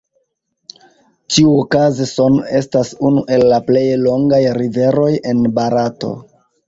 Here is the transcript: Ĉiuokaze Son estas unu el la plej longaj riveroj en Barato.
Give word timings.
Ĉiuokaze 1.33 2.07
Son 2.11 2.39
estas 2.61 2.93
unu 3.09 3.23
el 3.37 3.45
la 3.55 3.59
plej 3.69 3.85
longaj 4.07 4.41
riveroj 4.61 5.11
en 5.35 5.45
Barato. 5.61 6.11